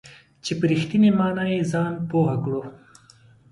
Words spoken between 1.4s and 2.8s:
یې ځان پوه کړو.